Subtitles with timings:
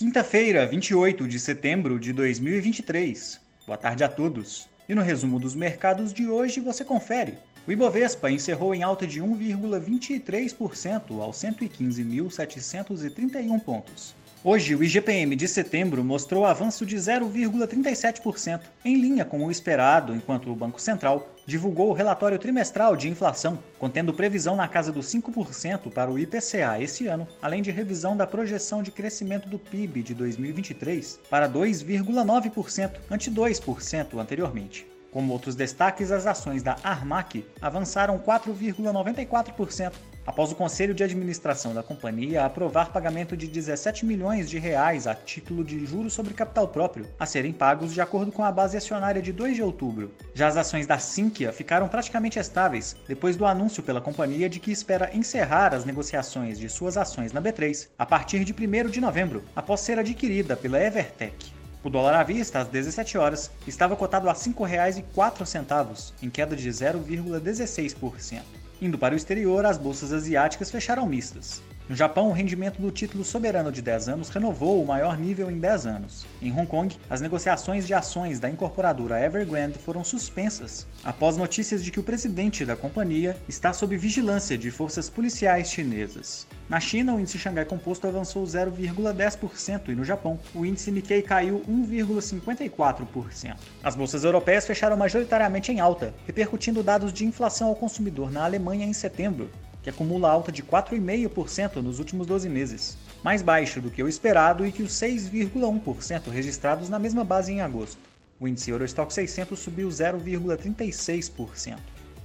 [0.00, 3.38] Quinta-feira, 28 de setembro de 2023.
[3.66, 4.66] Boa tarde a todos.
[4.88, 7.34] E no resumo dos mercados de hoje você confere.
[7.68, 14.14] O Ibovespa encerrou em alta de 1,23% aos 115.731 pontos.
[14.42, 20.50] Hoje, o IGPM de setembro mostrou avanço de 0,37%, em linha com o esperado, enquanto
[20.50, 25.92] o Banco Central divulgou o relatório trimestral de inflação, contendo previsão na casa dos 5%
[25.92, 30.14] para o IPCA esse ano, além de revisão da projeção de crescimento do PIB de
[30.14, 34.86] 2023 para 2,9%, ante 2% anteriormente.
[35.12, 39.92] Como outros destaques, as ações da Armac avançaram 4,94%
[40.26, 45.14] após o Conselho de Administração da companhia aprovar pagamento de 17 milhões de reais a
[45.14, 49.22] título de juros sobre capital próprio, a serem pagos de acordo com a base acionária
[49.22, 50.12] de 2 de outubro.
[50.34, 54.72] Já as ações da Sinqia ficaram praticamente estáveis depois do anúncio pela companhia de que
[54.72, 59.42] espera encerrar as negociações de suas ações na B3 a partir de 1 de novembro,
[59.54, 61.52] após ser adquirida pela Evertec.
[61.82, 66.68] O dólar à vista, às 17 horas, estava cotado a R$ 5,04, em queda de
[66.68, 68.59] 0,16%.
[68.82, 71.62] Indo para o exterior, as bolsas asiáticas fecharam mistas.
[71.86, 75.58] No Japão, o rendimento do título soberano de 10 anos renovou o maior nível em
[75.58, 76.26] 10 anos.
[76.40, 81.90] Em Hong Kong, as negociações de ações da incorporadora Evergrande foram suspensas após notícias de
[81.90, 86.46] que o presidente da companhia está sob vigilância de forças policiais chinesas.
[86.70, 91.64] Na China, o índice Xangai Composto avançou 0,10% e no Japão, o índice Nikkei caiu
[91.68, 93.56] 1,54%.
[93.82, 98.86] As bolsas europeias fecharam majoritariamente em alta, repercutindo dados de inflação ao consumidor na Alemanha
[98.86, 99.50] em setembro,
[99.82, 104.64] que acumula alta de 4,5% nos últimos 12 meses, mais baixo do que o esperado
[104.64, 107.98] e que os 6,1% registrados na mesma base em agosto.
[108.38, 111.78] O índice Eurostock 600 subiu 0,36%.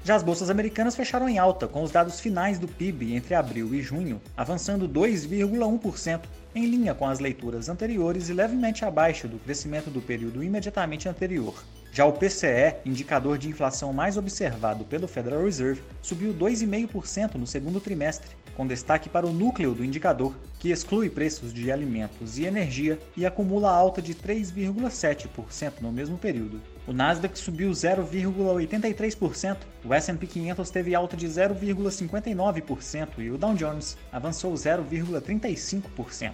[0.05, 3.73] Já as bolsas americanas fecharam em alta, com os dados finais do PIB entre abril
[3.73, 6.21] e junho avançando 2,1%,
[6.53, 11.55] em linha com as leituras anteriores e levemente abaixo do crescimento do período imediatamente anterior.
[11.95, 17.79] Já o PCE, indicador de inflação mais observado pelo Federal Reserve, subiu 2,5% no segundo
[17.79, 22.99] trimestre, com destaque para o núcleo do indicador, que exclui preços de alimentos e energia
[23.15, 26.61] e acumula alta de 3,7% no mesmo período.
[26.85, 33.97] O Nasdaq subiu 0,83%, o S&P 500 teve alta de 0,59% e o Dow Jones
[34.11, 36.33] avançou 0,35%.